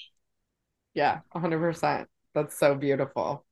[0.94, 2.06] Yeah, 100%.
[2.34, 3.44] That's so beautiful.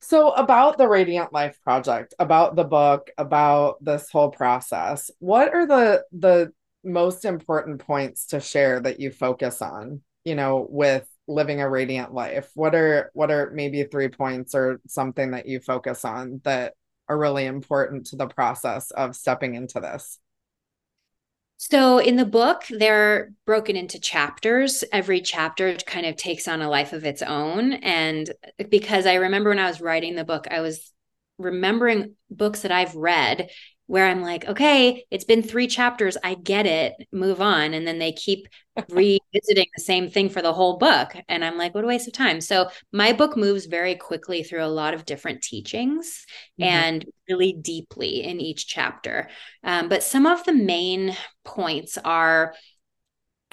[0.00, 5.66] So, about the Radiant Life project, about the book, about this whole process, what are
[5.66, 6.52] the the
[6.84, 12.12] most important points to share that you focus on, you know, with living a radiant
[12.12, 12.50] life?
[12.54, 16.74] What are what are maybe three points or something that you focus on that
[17.08, 20.18] are really important to the process of stepping into this?
[21.56, 24.84] So in the book, they're broken into chapters.
[24.92, 27.74] Every chapter kind of takes on a life of its own.
[27.74, 28.30] And
[28.68, 30.92] because I remember when I was writing the book, I was
[31.38, 33.48] remembering books that I've read
[33.86, 36.16] where I'm like, okay, it's been three chapters.
[36.24, 36.94] I get it.
[37.12, 37.74] Move on.
[37.74, 38.48] And then they keep
[38.88, 41.14] revisiting the same thing for the whole book.
[41.28, 42.40] And I'm like, what a waste of time.
[42.40, 46.24] So my book moves very quickly through a lot of different teachings
[46.58, 46.64] mm-hmm.
[46.64, 49.28] and really deeply in each chapter.
[49.62, 52.54] Um, but some of the main points are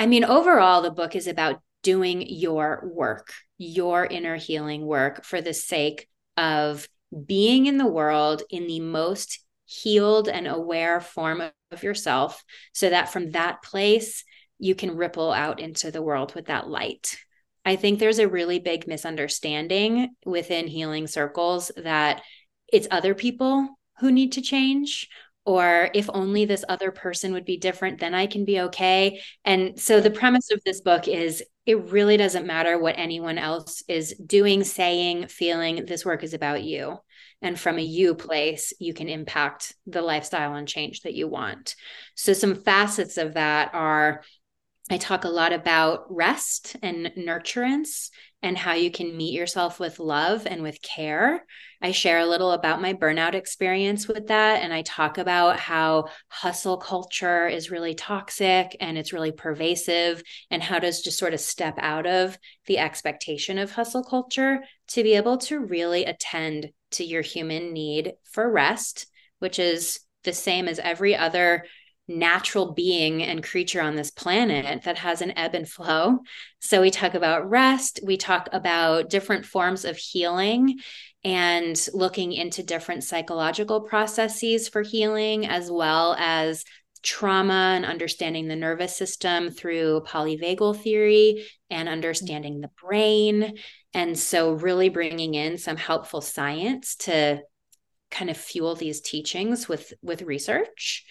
[0.02, 5.42] I mean, overall, the book is about doing your work, your inner healing work for
[5.42, 6.88] the sake of
[7.28, 13.12] being in the world in the most healed and aware form of yourself so that
[13.12, 14.26] from that place
[14.60, 17.18] you can ripple out into the world with that light.
[17.64, 22.22] I think there's a really big misunderstanding within healing circles that
[22.68, 25.08] it's other people who need to change
[25.46, 29.22] or if only this other person would be different then I can be okay.
[29.46, 33.84] And so the premise of this book is it really doesn't matter what anyone else
[33.88, 35.86] is doing, saying, feeling.
[35.86, 36.98] This work is about you.
[37.42, 41.76] And from a you place, you can impact the lifestyle and change that you want.
[42.16, 44.22] So, some facets of that are
[44.92, 48.10] I talk a lot about rest and nurturance
[48.44, 51.46] and how you can meet yourself with love and with care.
[51.82, 54.62] I share a little about my burnout experience with that.
[54.62, 60.62] And I talk about how hustle culture is really toxic and it's really pervasive, and
[60.62, 65.14] how to just sort of step out of the expectation of hustle culture to be
[65.14, 69.08] able to really attend to your human need for rest,
[69.40, 71.64] which is the same as every other
[72.18, 76.20] natural being and creature on this planet that has an ebb and flow.
[76.60, 80.80] So we talk about rest, we talk about different forms of healing
[81.24, 86.66] and looking into different psychological processes for healing, as well as
[87.04, 93.58] trauma and understanding the nervous system through polyvagal theory and understanding the brain.
[93.94, 97.42] And so, really bringing in some helpful science to
[98.10, 101.06] kind of fuel these teachings with with research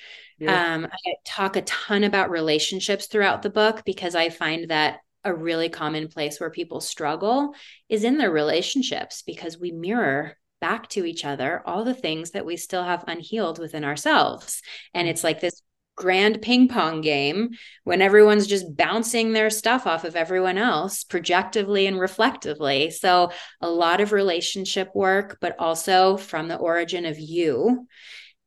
[0.48, 5.34] Um, I talk a ton about relationships throughout the book because I find that a
[5.34, 7.54] really common place where people struggle
[7.88, 12.46] is in their relationships because we mirror back to each other all the things that
[12.46, 14.62] we still have unhealed within ourselves.
[14.94, 15.62] And it's like this
[15.96, 17.50] grand ping pong game
[17.84, 22.90] when everyone's just bouncing their stuff off of everyone else projectively and reflectively.
[22.90, 27.86] So, a lot of relationship work, but also from the origin of you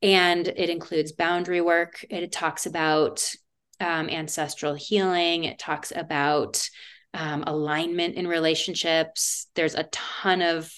[0.04, 2.06] and it includes boundary work.
[2.10, 3.34] It talks about
[3.80, 5.46] um, ancestral healing.
[5.46, 6.70] It talks about
[7.14, 9.48] um, alignment in relationships.
[9.56, 10.72] There's a ton of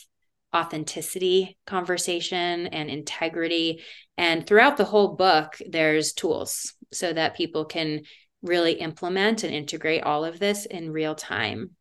[0.55, 3.81] authenticity conversation and integrity.
[4.15, 8.03] And throughout the whole book, there's tools so that people can
[8.43, 11.71] really implement and integrate all of this in real time.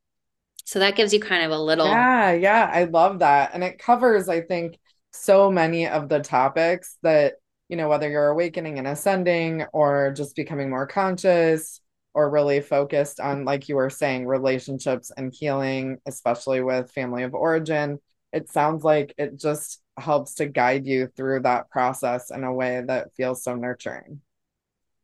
[0.64, 1.86] So that gives you kind of a little.
[1.86, 3.50] Yeah, yeah, I love that.
[3.52, 4.78] And it covers, I think,
[5.14, 7.34] so many of the topics that
[7.68, 11.80] you know whether you're awakening and ascending or just becoming more conscious
[12.14, 17.32] or really focused on like you were saying relationships and healing especially with family of
[17.32, 17.98] origin
[18.32, 22.82] it sounds like it just helps to guide you through that process in a way
[22.84, 24.20] that feels so nurturing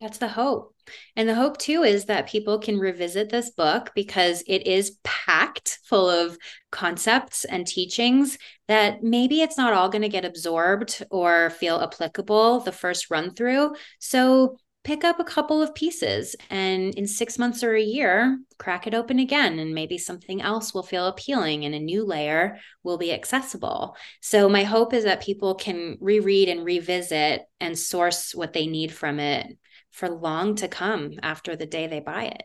[0.00, 0.74] that's the hope.
[1.16, 5.78] And the hope too is that people can revisit this book because it is packed
[5.84, 6.36] full of
[6.70, 12.60] concepts and teachings that maybe it's not all going to get absorbed or feel applicable
[12.60, 13.74] the first run through.
[13.98, 18.86] So pick up a couple of pieces and in six months or a year, crack
[18.86, 22.96] it open again, and maybe something else will feel appealing and a new layer will
[22.96, 23.94] be accessible.
[24.20, 28.92] So, my hope is that people can reread and revisit and source what they need
[28.92, 29.58] from it
[29.90, 32.42] for long to come after the day they buy it.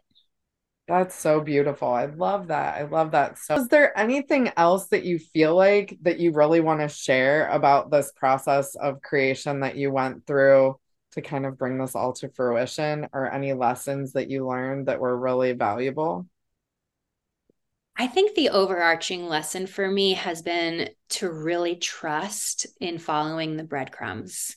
[0.87, 1.87] That's so beautiful.
[1.87, 2.75] I love that.
[2.75, 3.39] I love that.
[3.39, 7.47] So, is there anything else that you feel like that you really want to share
[7.49, 10.79] about this process of creation that you went through
[11.13, 14.99] to kind of bring this all to fruition, or any lessons that you learned that
[14.99, 16.27] were really valuable?
[17.97, 23.63] I think the overarching lesson for me has been to really trust in following the
[23.63, 24.55] breadcrumbs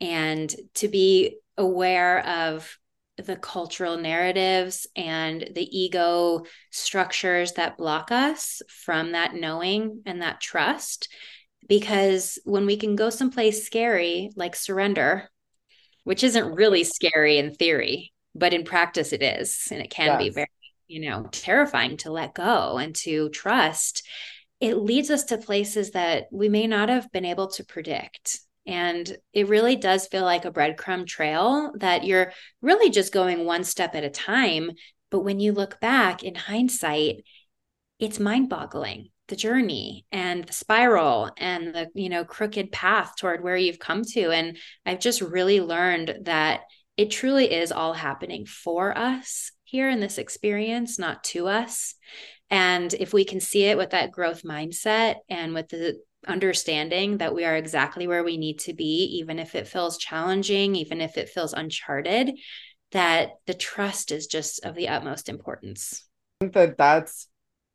[0.00, 2.78] and to be aware of
[3.18, 10.40] the cultural narratives and the ego structures that block us from that knowing and that
[10.40, 11.08] trust.
[11.68, 15.28] Because when we can go someplace scary, like surrender,
[16.04, 19.68] which isn't really scary in theory, but in practice it is.
[19.70, 20.18] And it can yes.
[20.18, 20.48] be very,
[20.88, 24.06] you know, terrifying to let go and to trust.
[24.60, 28.40] It leads us to places that we may not have been able to predict.
[28.70, 33.64] And it really does feel like a breadcrumb trail that you're really just going one
[33.64, 34.70] step at a time.
[35.10, 37.24] But when you look back in hindsight,
[37.98, 43.42] it's mind boggling the journey and the spiral and the you know crooked path toward
[43.42, 46.62] where you've come to and i've just really learned that
[46.96, 51.94] it truly is all happening for us here in this experience not to us
[52.50, 55.96] and if we can see it with that growth mindset and with the
[56.26, 60.76] understanding that we are exactly where we need to be even if it feels challenging
[60.76, 62.32] even if it feels uncharted
[62.92, 66.04] that the trust is just of the utmost importance.
[66.40, 67.28] I think that that's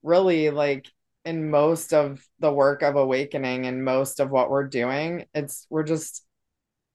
[0.04, 0.88] really like
[1.24, 5.84] in most of the work of awakening and most of what we're doing it's we're
[5.84, 6.24] just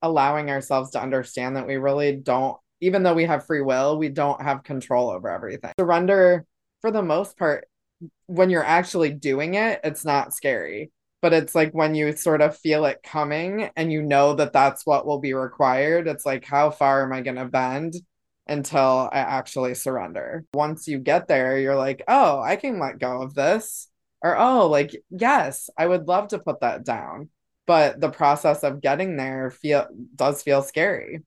[0.01, 4.07] allowing ourselves to understand that we really don't even though we have free will we
[4.07, 5.73] don't have control over everything.
[5.77, 6.45] Surrender
[6.79, 7.67] for the most part
[8.27, 10.91] when you're actually doing it it's not scary
[11.21, 14.85] but it's like when you sort of feel it coming and you know that that's
[14.85, 17.93] what will be required it's like how far am i going to bend
[18.47, 20.45] until i actually surrender?
[20.53, 23.87] Once you get there you're like oh i can let go of this
[24.21, 27.29] or oh like yes i would love to put that down
[27.71, 31.21] but the process of getting there feel does feel scary.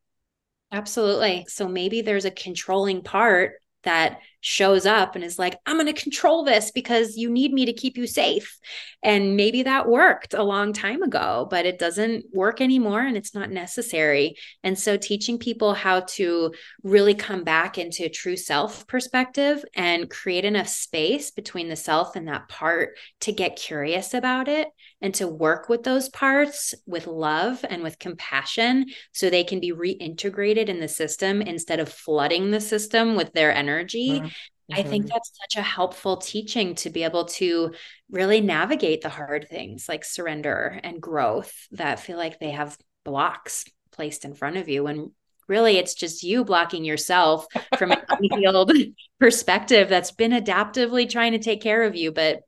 [0.73, 1.47] Absolutely.
[1.49, 3.55] So maybe there's a controlling part
[3.85, 7.65] that shows up and is like, I'm going to control this because you need me
[7.65, 8.59] to keep you safe.
[9.03, 13.35] And maybe that worked a long time ago, but it doesn't work anymore and it's
[13.35, 14.37] not necessary.
[14.63, 20.45] And so teaching people how to really come back into true self perspective and create
[20.45, 24.69] enough space between the self and that part to get curious about it
[25.05, 29.71] and to work with those parts with love and with compassion so they can be
[29.71, 34.21] reintegrated in the system instead of flooding the system with their energy.
[34.21, 34.27] Mm-hmm.
[34.73, 35.13] I think mm-hmm.
[35.13, 37.75] that's such a helpful teaching to be able to
[38.11, 43.67] really navigate the hard things like surrender and growth that feel like they have blocks
[43.93, 44.87] placed in front of you.
[44.87, 45.11] And
[45.49, 47.47] really, it's just you blocking yourself
[47.77, 48.03] from a
[48.39, 48.73] healed
[49.21, 52.41] perspective that's been adaptively trying to take care of you, but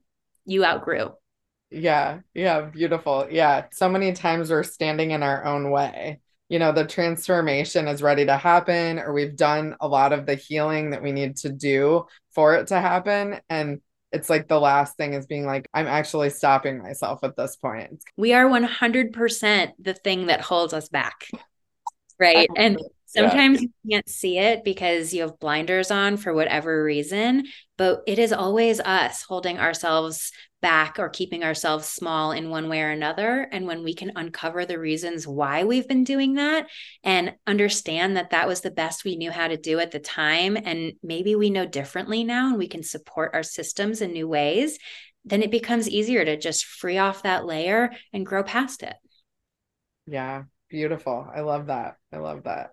[0.47, 1.11] you outgrew.
[1.71, 2.21] Yeah.
[2.35, 2.63] Yeah.
[2.63, 3.27] Beautiful.
[3.31, 3.67] Yeah.
[3.73, 8.25] So many times we're standing in our own way you know the transformation is ready
[8.27, 12.05] to happen or we've done a lot of the healing that we need to do
[12.33, 13.81] for it to happen and
[14.13, 18.03] it's like the last thing is being like i'm actually stopping myself at this point
[18.17, 21.27] we are 100% the thing that holds us back
[22.19, 22.79] right and
[23.17, 23.69] sometimes yeah.
[23.83, 27.45] you can't see it because you have blinders on for whatever reason
[27.79, 32.83] but it is always us holding ourselves back or keeping ourselves small in one way
[32.83, 33.47] or another.
[33.53, 36.67] And when we can uncover the reasons why we've been doing that
[37.05, 40.57] and understand that that was the best we knew how to do at the time,
[40.57, 44.79] and maybe we know differently now and we can support our systems in new ways,
[45.25, 48.97] then it becomes easier to just free off that layer and grow past it.
[50.07, 51.29] Yeah, beautiful.
[51.33, 51.97] I love that.
[52.13, 52.71] I love that.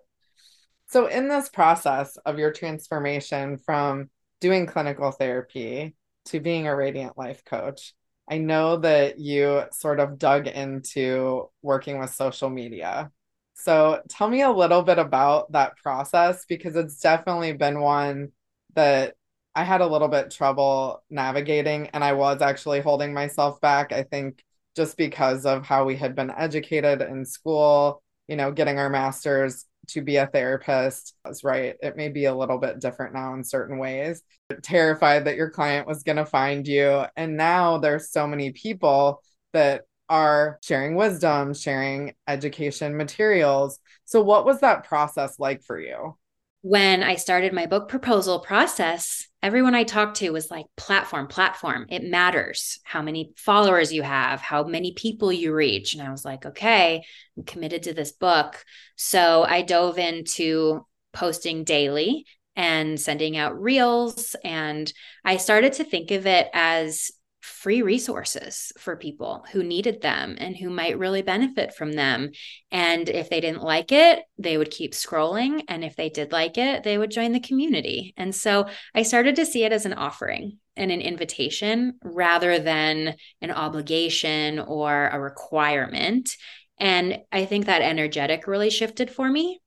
[0.94, 7.18] So, in this process of your transformation from doing clinical therapy to being a radiant
[7.18, 7.94] life coach,
[8.30, 13.10] I know that you sort of dug into working with social media.
[13.54, 18.30] So tell me a little bit about that process because it's definitely been one
[18.76, 19.16] that
[19.52, 23.90] I had a little bit trouble navigating and I was actually holding myself back.
[23.90, 24.44] I think
[24.76, 29.66] just because of how we had been educated in school, you know, getting our masters
[29.88, 31.74] to be a therapist right.
[31.82, 34.22] It may be a little bit different now in certain ways.
[34.62, 37.04] Terrified that your client was going to find you.
[37.16, 39.22] And now there's so many people
[39.52, 43.78] that are sharing wisdom, sharing education materials.
[44.04, 46.16] So, what was that process like for you?
[46.64, 51.84] When I started my book proposal process, everyone I talked to was like, platform, platform.
[51.90, 55.92] It matters how many followers you have, how many people you reach.
[55.92, 57.04] And I was like, okay,
[57.36, 58.64] I'm committed to this book.
[58.96, 62.24] So I dove into posting daily
[62.56, 64.34] and sending out reels.
[64.42, 64.90] And
[65.22, 67.10] I started to think of it as
[67.44, 72.30] free resources for people who needed them and who might really benefit from them.
[72.70, 75.62] And if they didn't like it, they would keep scrolling.
[75.68, 78.14] And if they did like it, they would join the community.
[78.16, 83.14] And so I started to see it as an offering and an invitation rather than
[83.42, 86.34] an obligation or a requirement.
[86.78, 89.60] And I think that energetic really shifted for me.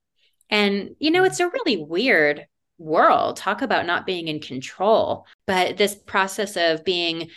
[0.49, 2.47] And, you know, it's a really weird
[2.79, 3.37] world.
[3.37, 5.27] Talk about not being in control.
[5.45, 7.29] But this process of being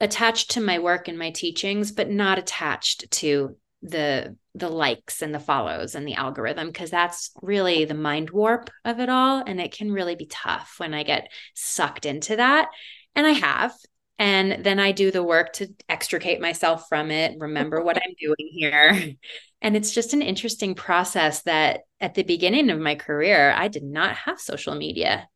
[0.00, 5.34] attached to my work and my teachings but not attached to the the likes and
[5.34, 9.60] the follows and the algorithm because that's really the mind warp of it all and
[9.60, 12.68] it can really be tough when i get sucked into that
[13.14, 13.74] and i have
[14.18, 18.50] and then i do the work to extricate myself from it remember what i'm doing
[18.50, 19.14] here
[19.62, 23.84] and it's just an interesting process that at the beginning of my career i did
[23.84, 25.28] not have social media.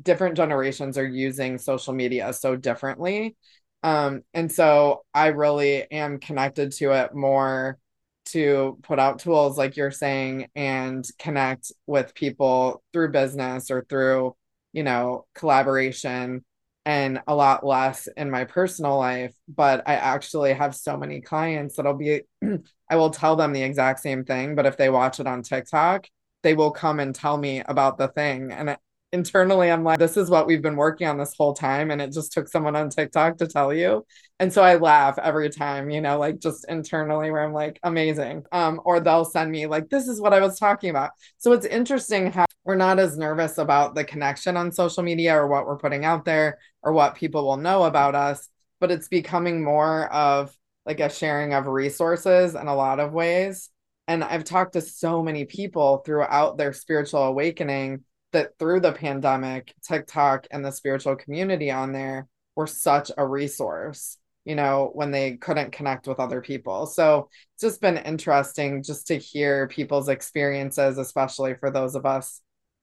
[0.00, 3.36] Different generations are using social media so differently
[3.84, 7.78] Um, and so I really am connected to it more
[8.26, 14.34] to put out tools like you're saying and connect with people through business or through,
[14.72, 16.42] you know, collaboration
[16.86, 19.34] and a lot less in my personal life.
[19.48, 22.22] But I actually have so many clients that'll be,
[22.90, 24.54] I will tell them the exact same thing.
[24.54, 26.06] But if they watch it on TikTok,
[26.42, 28.50] they will come and tell me about the thing.
[28.50, 28.78] And
[29.14, 31.92] internally I'm like, this is what we've been working on this whole time.
[31.92, 34.04] And it just took someone on TikTok to tell you.
[34.40, 38.44] And so I laugh every time, you know, like just internally where I'm like, amazing.
[38.50, 41.12] Um, or they'll send me like, this is what I was talking about.
[41.38, 45.46] So it's interesting how we're not as nervous about the connection on social media or
[45.46, 48.48] what we're putting out there or what people will know about us,
[48.80, 50.54] but it's becoming more of
[50.86, 53.70] like a sharing of resources in a lot of ways.
[54.08, 58.02] And I've talked to so many people throughout their spiritual awakening
[58.34, 64.18] that through the pandemic, TikTok and the spiritual community on there were such a resource,
[64.44, 66.86] you know, when they couldn't connect with other people.
[66.86, 72.40] So it's just been interesting just to hear people's experiences, especially for those of us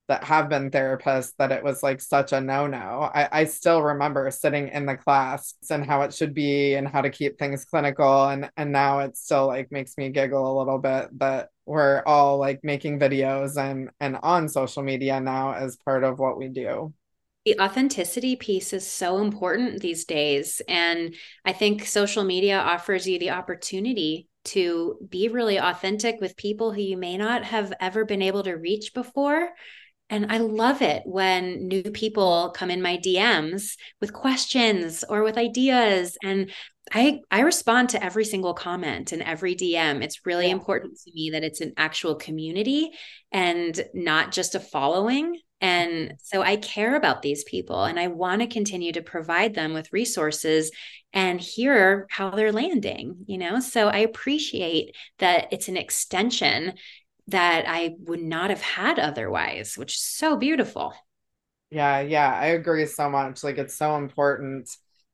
[0.07, 3.09] that have been therapists that it was like such a no-no.
[3.13, 7.01] I, I still remember sitting in the class and how it should be and how
[7.01, 8.25] to keep things clinical.
[8.25, 12.37] And and now it still like makes me giggle a little bit that we're all
[12.37, 16.93] like making videos and and on social media now as part of what we do
[17.45, 23.19] the authenticity piece is so important these days and i think social media offers you
[23.19, 28.21] the opportunity to be really authentic with people who you may not have ever been
[28.21, 29.49] able to reach before
[30.11, 35.37] and I love it when new people come in my DMs with questions or with
[35.37, 36.17] ideas.
[36.21, 36.51] And
[36.91, 40.03] I, I respond to every single comment and every DM.
[40.03, 40.51] It's really yeah.
[40.51, 42.91] important to me that it's an actual community
[43.31, 45.39] and not just a following.
[45.61, 49.73] And so I care about these people and I want to continue to provide them
[49.73, 50.71] with resources
[51.13, 53.59] and hear how they're landing, you know?
[53.61, 56.73] So I appreciate that it's an extension
[57.31, 60.93] that I would not have had otherwise, which is so beautiful.
[61.69, 63.43] Yeah, yeah, I agree so much.
[63.43, 64.69] Like it's so important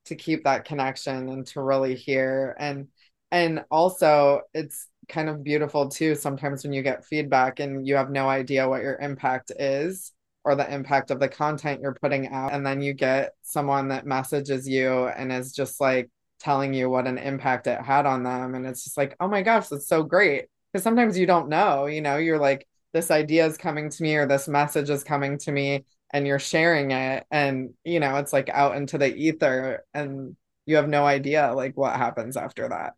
[0.06, 2.88] to keep that connection and to really hear and
[3.32, 8.10] and also it's kind of beautiful too sometimes when you get feedback and you have
[8.10, 10.14] no idea what your impact is
[10.46, 14.06] or the impact of the content you're putting out and then you get someone that
[14.06, 16.10] messages you and is just like
[16.40, 19.42] telling you what an impact it had on them and it's just like oh my
[19.42, 23.46] gosh that's so great because sometimes you don't know you know you're like this idea
[23.46, 27.26] is coming to me or this message is coming to me and you're sharing it
[27.32, 31.76] and you know it's like out into the ether and you have no idea like
[31.76, 32.94] what happens after that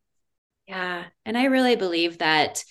[0.68, 2.64] yeah and i really believe that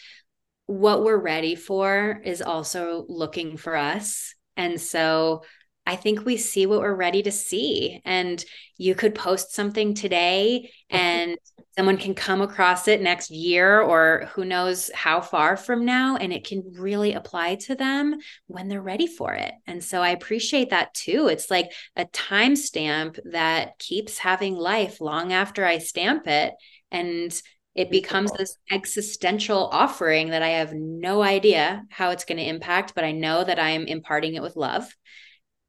[0.66, 5.42] what we're ready for is also looking for us and so
[5.88, 8.02] I think we see what we're ready to see.
[8.04, 8.44] And
[8.76, 11.38] you could post something today and
[11.78, 16.32] someone can come across it next year or who knows how far from now and
[16.32, 18.16] it can really apply to them
[18.48, 19.52] when they're ready for it.
[19.64, 21.28] And so i appreciate that too.
[21.28, 26.52] It's like a timestamp that keeps having life long after i stamp it
[26.90, 27.40] and
[27.76, 32.92] it becomes this existential offering that i have no idea how it's going to impact
[32.96, 34.84] but i know that i am imparting it with love.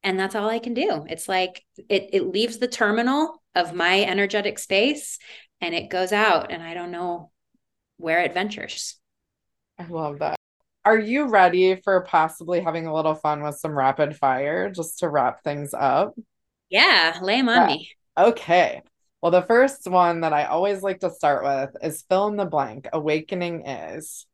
[0.02, 1.06] And that's all i can do.
[1.08, 5.20] It's like it, it leaves the terminal of my energetic space
[5.62, 7.32] and it goes out and I don't know
[7.98, 8.96] where it ventures.
[9.78, 10.36] I love that.
[10.86, 15.10] Are you ready for possibly having a little fun with some rapid fire just to
[15.10, 16.16] wrap things up?
[16.70, 17.76] Yeah, lay them on yeah.
[17.76, 17.90] me.
[18.18, 18.82] Okay.
[19.22, 22.46] Well, the first one that I always like to start with is fill in the
[22.46, 22.88] blank.
[22.94, 24.26] Awakening is.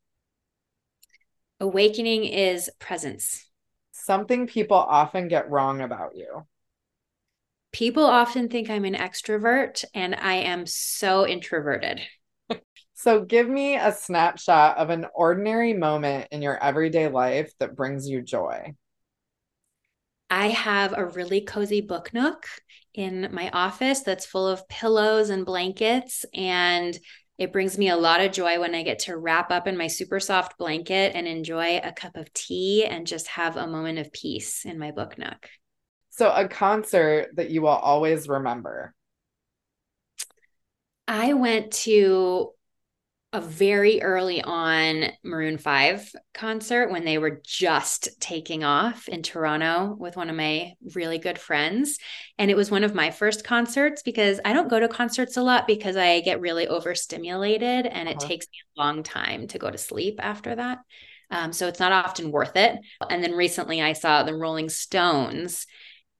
[1.59, 3.49] Awakening is presence.
[3.91, 6.45] Something people often get wrong about you.
[7.75, 11.99] People often think I'm an extrovert, and I am so introverted.
[12.93, 18.07] So, give me a snapshot of an ordinary moment in your everyday life that brings
[18.07, 18.73] you joy.
[20.29, 22.47] I have a really cozy book nook
[22.93, 26.23] in my office that's full of pillows and blankets.
[26.33, 26.97] And
[27.37, 29.87] it brings me a lot of joy when I get to wrap up in my
[29.87, 34.13] super soft blanket and enjoy a cup of tea and just have a moment of
[34.13, 35.49] peace in my book nook.
[36.17, 38.93] So, a concert that you will always remember.
[41.09, 42.51] I went to
[43.33, 49.93] a very early on Maroon 5 concert when they were just taking off in Toronto
[49.99, 51.97] with one of my really good friends.
[52.37, 55.43] And it was one of my first concerts because I don't go to concerts a
[55.43, 58.17] lot because I get really overstimulated and uh-huh.
[58.21, 60.77] it takes me a long time to go to sleep after that.
[61.29, 62.77] Um, so it's not often worth it.
[63.09, 65.67] And then recently I saw the Rolling Stones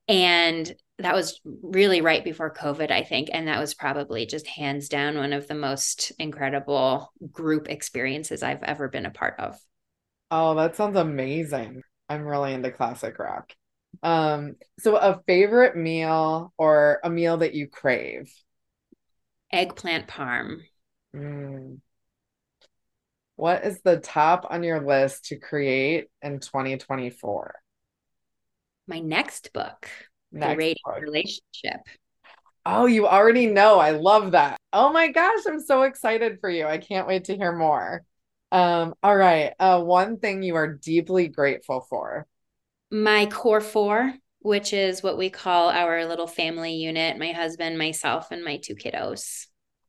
[0.07, 3.29] and that was really right before COVID, I think.
[3.33, 8.63] And that was probably just hands down one of the most incredible group experiences I've
[8.63, 9.59] ever been a part of.
[10.31, 11.81] Oh, that sounds amazing.
[12.07, 13.51] I'm really into classic rock.
[14.03, 18.31] Um, so a favorite meal or a meal that you crave?
[19.51, 20.61] Eggplant parm.
[21.15, 21.79] Mm.
[23.37, 27.55] What is the top on your list to create in 2024?
[28.87, 29.89] My next book,
[30.31, 31.01] next The book.
[31.01, 31.81] Relationship.
[32.65, 33.79] Oh, you already know.
[33.79, 34.59] I love that.
[34.73, 36.65] Oh my gosh, I'm so excited for you.
[36.65, 38.03] I can't wait to hear more.
[38.51, 39.53] Um, all right.
[39.59, 42.25] Uh, one thing you are deeply grateful for.
[42.91, 48.31] My core four, which is what we call our little family unit, my husband, myself,
[48.31, 49.47] and my two kiddos.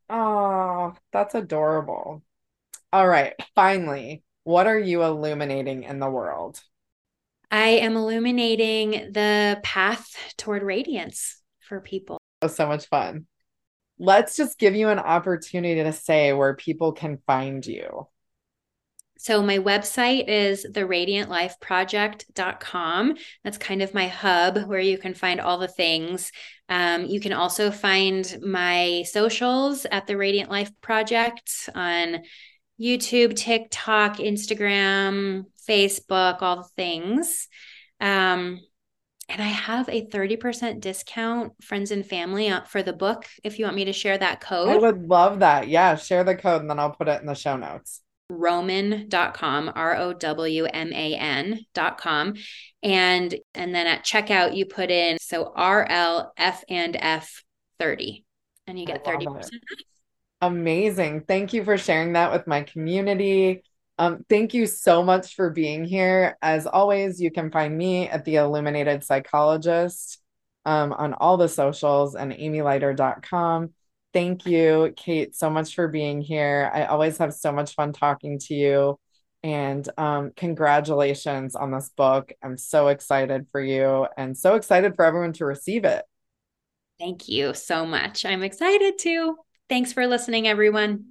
[0.08, 2.22] Oh, that's adorable.
[2.92, 3.34] All right.
[3.54, 6.60] Finally, what are you illuminating in the world?
[7.50, 12.18] I am illuminating the path toward radiance for people.
[12.40, 13.26] That was so much fun.
[13.98, 18.08] Let's just give you an opportunity to say where people can find you.
[19.18, 23.14] So my website is theradiantlifeproject.com.
[23.42, 26.30] That's kind of my hub where you can find all the things.
[26.68, 32.18] Um, you can also find my socials at the Radiant Life Project on
[32.80, 37.48] YouTube, TikTok, Instagram, Facebook, all the things.
[38.00, 38.60] Um,
[39.28, 43.26] and I have a 30% discount, friends and family, uh, for the book.
[43.42, 45.68] If you want me to share that code, I would love that.
[45.68, 48.02] Yeah, share the code and then I'll put it in the show notes.
[48.30, 52.34] Rowman.com, R O W M A N.com.
[52.82, 57.42] And and then at checkout you put in so R L F and F
[57.78, 58.24] 30
[58.66, 59.48] and you get 30%
[60.40, 61.22] Amazing.
[61.22, 63.62] Thank you for sharing that with my community.
[63.98, 66.36] Um, thank you so much for being here.
[66.42, 70.20] As always, you can find me at the Illuminated Psychologist
[70.66, 73.72] um, on all the socials and amyleiter.com.
[74.12, 76.70] Thank you, Kate, so much for being here.
[76.72, 78.98] I always have so much fun talking to you.
[79.42, 82.32] And um, congratulations on this book.
[82.42, 86.04] I'm so excited for you and so excited for everyone to receive it.
[86.98, 88.24] Thank you so much.
[88.24, 89.36] I'm excited too.
[89.68, 91.04] Thanks for listening, everyone.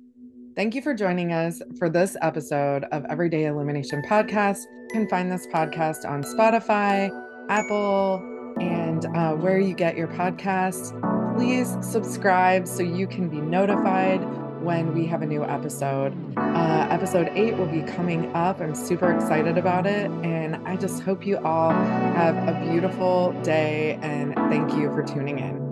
[0.55, 4.63] Thank you for joining us for this episode of Everyday Illumination Podcast.
[4.63, 7.09] You can find this podcast on Spotify,
[7.49, 8.23] Apple,
[8.61, 10.93] and uh, where you get your podcasts.
[11.35, 14.23] Please subscribe so you can be notified
[14.61, 16.15] when we have a new episode.
[16.37, 18.61] Uh, episode eight will be coming up.
[18.61, 20.09] I'm super excited about it.
[20.23, 25.39] And I just hope you all have a beautiful day and thank you for tuning
[25.39, 25.64] in.